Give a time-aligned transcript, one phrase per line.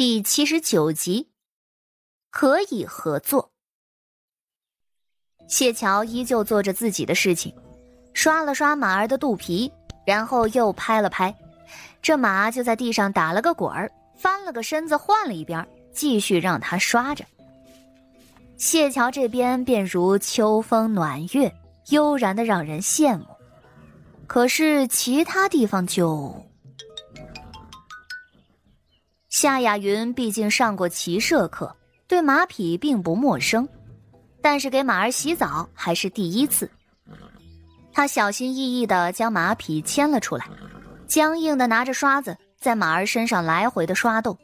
[0.00, 1.28] 第七十九集，
[2.30, 3.52] 可以合作。
[5.46, 7.54] 谢桥依旧做着自己的事情，
[8.14, 9.70] 刷了刷马儿的肚皮，
[10.06, 11.36] 然后又拍了拍，
[12.00, 17.22] 这马就在地上打了个滚儿，翻了个身子，换了一边，继续让他刷着。
[18.56, 21.54] 谢桥这边便如秋风暖月，
[21.90, 23.26] 悠然的让人羡慕，
[24.26, 26.42] 可是其他地方就……
[29.40, 31.74] 夏雅云毕竟上过骑射课，
[32.06, 33.66] 对马匹并不陌生，
[34.42, 36.70] 但是给马儿洗澡还是第一次。
[37.90, 40.46] 他小心翼翼的将马匹牵了出来，
[41.06, 44.36] 僵硬的拿着刷子在马儿身上来回的刷动，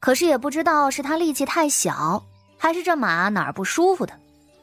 [0.00, 2.20] 可是也不知道是他力气太小，
[2.58, 4.12] 还是这马哪儿不舒服的，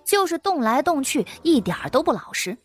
[0.03, 2.57] 就是动来动去一点都不老实。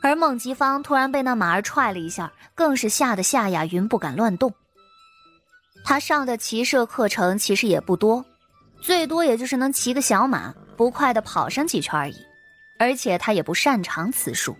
[0.00, 4.50] 而孟吉芳突然被那马儿踹了一下，更是吓得夏雅云不敢乱动。
[5.88, 8.24] 他上的骑射课程其实也不多，
[8.80, 12.16] 最多也就是能骑个小马，不快的跑上几圈而已。
[12.76, 14.54] 而且他也不擅长此术。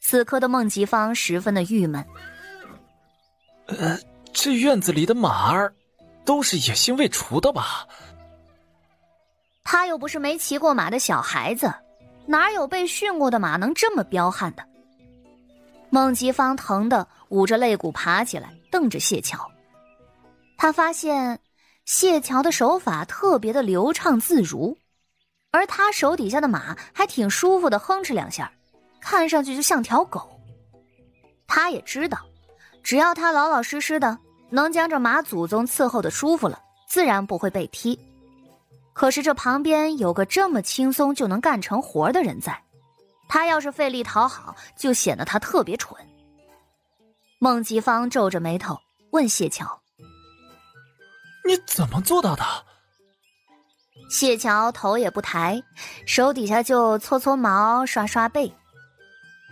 [0.00, 2.04] 此刻的孟吉芳十分的郁闷。
[3.66, 3.96] 呃，
[4.32, 5.72] 这院子里的马儿，
[6.24, 7.86] 都是野性未除的吧？
[9.62, 11.72] 他又不是没骑过马的小孩子，
[12.26, 14.64] 哪有被训过的马能这么彪悍的？
[15.88, 19.48] 孟吉芳疼的捂着肋骨爬起来，瞪着谢桥。
[20.62, 21.40] 他发现
[21.86, 24.76] 谢桥的手法特别的流畅自如，
[25.52, 28.52] 而他手底下的马还挺舒服的，哼哧两下，
[29.00, 30.38] 看上去就像条狗。
[31.46, 32.18] 他也知道，
[32.82, 34.18] 只要他老老实实的，
[34.50, 37.98] 能将这马祖宗伺候的舒服了，自然不会被踢。
[38.92, 42.62] 可是这旁边有个这么轻松就能干成活的人在，
[43.30, 45.98] 他要是费力讨好，就显得他特别蠢。
[47.38, 48.78] 孟吉芳皱着眉头
[49.10, 49.79] 问谢桥。
[51.46, 52.44] 你怎么做到的？
[54.10, 55.62] 谢桥头也不抬，
[56.06, 58.52] 手底下就搓搓毛、刷刷背。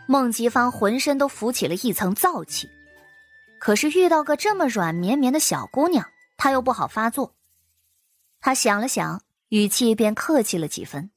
[0.07, 2.69] 孟吉芳浑身都浮起了一层燥气，
[3.61, 6.05] 可是遇到个这么软绵绵的小姑娘，
[6.37, 7.35] 她又不好发作。
[8.41, 11.11] 他想了想，语气便客气了几分：“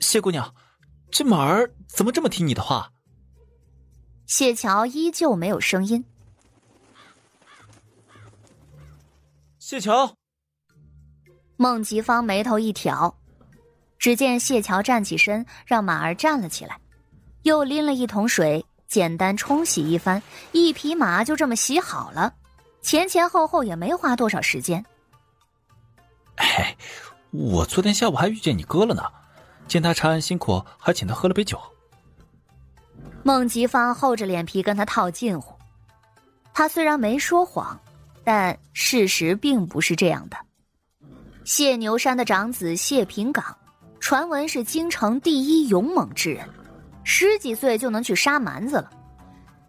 [0.00, 0.54] 谢姑娘，
[1.10, 2.92] 这马儿怎么这么听你的话？”
[4.26, 6.04] 谢桥依旧没有声音。
[9.68, 10.10] 谢桥，
[11.58, 13.14] 孟吉芳眉头一挑，
[13.98, 16.80] 只见谢桥站起身，让马儿站了起来，
[17.42, 22.32] 又拎了一桶水，简单冲洗一番，一匹马就这么洗好了，
[22.80, 24.82] 前前后后也没花多少时间。
[26.36, 26.74] 哎，
[27.30, 29.02] 我昨天下午还遇见你哥了呢，
[29.66, 31.60] 见他查案辛苦，还请他喝了杯酒。
[33.22, 35.54] 孟吉芳厚着脸皮跟他套近乎，
[36.54, 37.78] 他虽然没说谎。
[38.28, 40.36] 但事实并不是这样的。
[41.46, 43.56] 谢牛山的长子谢平岗，
[44.00, 46.46] 传闻是京城第一勇猛之人，
[47.04, 48.90] 十几岁就能去杀蛮子了。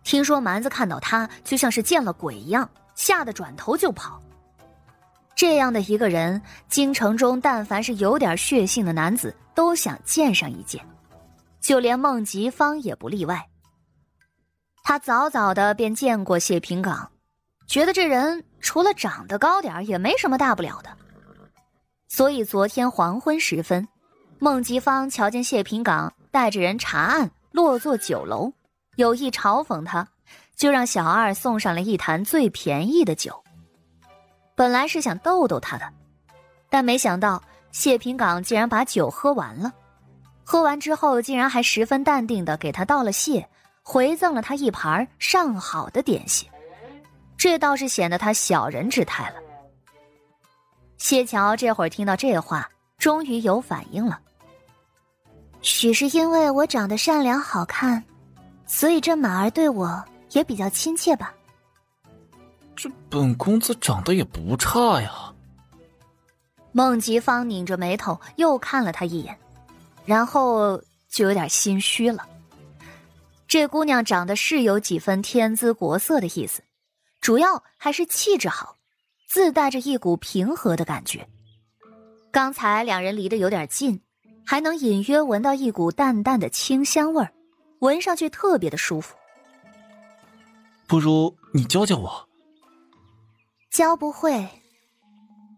[0.03, 4.21] 听说蛮子看到他就像是见了鬼一样，吓得转头就跑。
[5.37, 10.85] 这样的一个人，京城中但凡是有点血性的男子都想见上一见，
[11.61, 13.47] 就连孟吉芳也不例外。
[14.83, 17.09] 他早早的便见过谢平岗。
[17.69, 20.89] 觉得这人除了长得高点也没什么大不了的，
[22.07, 23.87] 所以昨天黄昏时分，
[24.39, 28.51] 孟吉芳瞧见谢平岗带着人查案落座酒楼，
[28.95, 30.07] 有意嘲讽他，
[30.55, 33.43] 就让小二送上了一坛最便宜的酒。
[34.55, 35.87] 本来是想逗逗他的，
[36.71, 37.39] 但没想到
[37.71, 39.71] 谢平岗竟然把酒喝完了，
[40.43, 43.47] 喝完之后竟然还十分淡定的给他道了谢，
[43.83, 46.49] 回赠了他一盘上好的点心。
[47.39, 49.35] 这倒是显得他小人之态了。
[50.97, 54.19] 谢桥这会儿听到这话，终于有反应了。
[55.61, 58.03] 许是因为我长得善良好看，
[58.65, 61.33] 所以这马儿对我也比较亲切吧？
[62.75, 65.33] 这本公子长得也不差呀。
[66.73, 69.37] 孟吉芳拧着眉头又看了他一眼，
[70.05, 70.77] 然后
[71.09, 72.27] 就有点心虚了。
[73.47, 76.61] 这姑娘长得是有几分天姿国色的意思。
[77.29, 78.77] 主要还是气质好，
[79.27, 81.29] 自带着一股平和的感觉。
[82.31, 84.01] 刚才两人离得有点近，
[84.43, 87.31] 还能隐约闻到一股淡淡的清香味儿，
[87.81, 89.15] 闻上去特别的舒服。
[90.87, 92.27] 不如你教教我？
[93.69, 94.49] 教不会，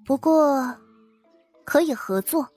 [0.05, 0.77] 不过
[1.63, 2.49] 可以合作。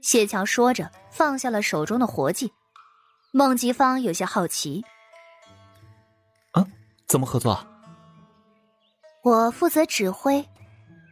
[0.00, 2.52] 谢桥说着，放下了手中的活计。
[3.32, 4.84] 孟吉芳有些好奇。
[6.52, 6.64] 啊
[7.08, 7.66] 怎么合作？
[9.22, 10.44] 我负责指挥，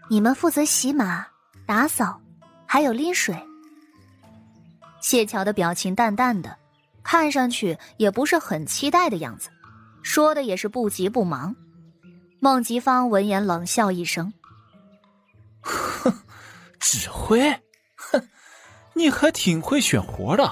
[0.09, 1.25] 你们负责洗马、
[1.65, 2.21] 打扫，
[2.67, 3.41] 还有拎水。
[5.01, 6.57] 谢桥的表情淡淡的，
[7.05, 9.49] 看上去也不是很期待的样子，
[10.03, 11.55] 说的也是不急不忙。
[12.41, 14.33] 孟吉芳闻言冷笑一声
[15.63, 16.13] ：“哼，
[16.81, 17.49] 指挥，
[17.95, 18.29] 哼，
[18.95, 20.51] 你还挺会选活的。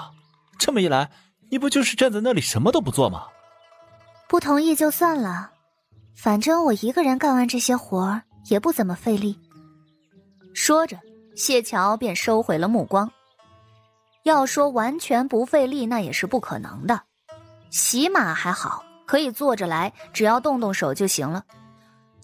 [0.60, 1.10] 这么一来，
[1.50, 3.26] 你不就是站在那里什么都不做吗？”
[4.28, 5.50] 不同意就算了。
[6.20, 8.20] 反正我一个人干完这些活儿
[8.50, 9.38] 也不怎么费力。
[10.52, 10.98] 说着，
[11.36, 13.08] 谢桥便收回了目光。
[14.24, 17.00] 要说完全不费力，那也是不可能的。
[17.70, 21.44] 洗马还好，可以坐着来，只要动动手就行了。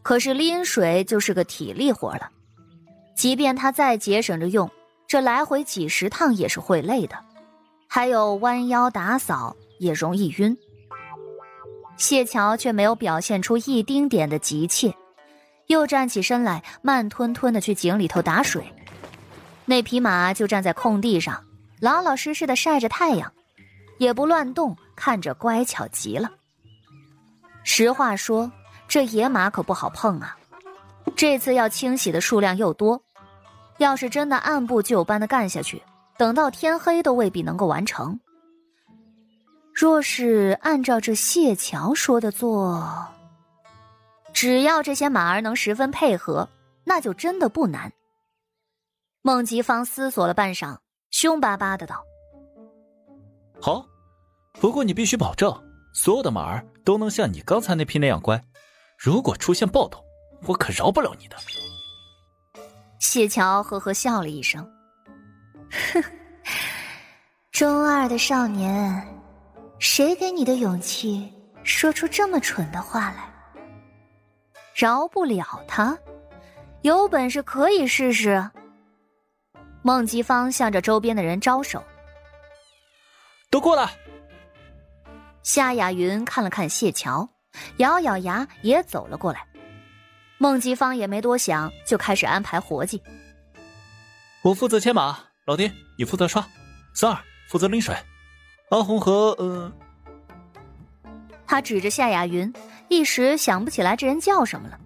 [0.02, 2.28] 可是拎水就是个体力活了，
[3.14, 4.68] 即便他再节省着用，
[5.06, 7.16] 这来回几十趟也是会累的。
[7.86, 10.58] 还有弯腰打扫也容易晕。
[11.96, 14.94] 谢桥却没有表现出一丁点的急切，
[15.68, 18.64] 又站起身来，慢吞吞的去井里头打水。
[19.64, 21.42] 那匹马就站在空地上，
[21.80, 23.32] 老老实实的晒着太阳，
[23.98, 26.30] 也不乱动，看着乖巧极了。
[27.62, 28.50] 实话说，
[28.86, 30.36] 这野马可不好碰啊。
[31.16, 33.00] 这次要清洗的数量又多，
[33.78, 35.82] 要是真的按部就班的干下去，
[36.18, 38.18] 等到天黑都未必能够完成。
[39.74, 43.08] 若是按照这谢桥说的做，
[44.32, 46.48] 只要这些马儿能十分配合，
[46.84, 47.92] 那就真的不难。
[49.22, 50.78] 孟吉芳思索了半晌，
[51.10, 52.04] 凶巴巴的道
[53.60, 53.84] ：“好，
[54.60, 55.52] 不过你必须保证，
[55.92, 58.40] 所有的马儿都能像你刚才那匹那样乖。
[58.96, 60.00] 如果出现暴动，
[60.46, 61.36] 我可饶不了你的。”
[63.00, 64.64] 谢桥呵呵笑了一声
[65.92, 66.04] ：“哼，
[67.50, 69.04] 中二的少年。”
[69.78, 71.32] 谁给你的勇气
[71.62, 73.28] 说出这么蠢的话来？
[74.74, 75.96] 饶不了他，
[76.82, 78.50] 有本事可以试试。
[79.82, 81.82] 孟吉芳向着周边的人招手
[83.50, 83.90] ：“都过来。”
[85.42, 87.28] 夏雅云看了看谢桥，
[87.76, 89.46] 咬咬牙也走了过来。
[90.38, 93.02] 孟吉芳也没多想，就开始安排活计。
[94.42, 96.44] 我负责牵马，老丁你负责刷，
[96.94, 97.94] 三儿负责拎水。
[98.70, 99.72] 阿红和呃，
[101.46, 102.52] 他指着夏雅云，
[102.88, 104.80] 一时想不起来这人叫什么了。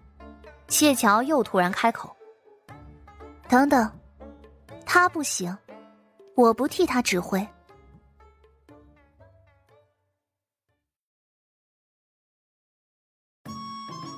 [0.68, 2.14] 谢桥又突然开口
[3.48, 3.90] ：“等等，
[4.84, 5.56] 他不行，
[6.34, 7.46] 我不替他指挥。”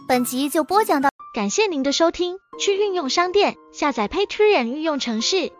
[0.08, 2.38] 本集就播讲到，感谢您的收听。
[2.58, 5.52] 去运用商店下载 Patreon 运用城市，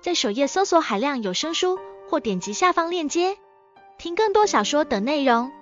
[0.00, 1.78] 在首页搜索海量有声书，
[2.10, 3.38] 或点击下方链接。
[3.96, 5.52] 听更多小说等内容。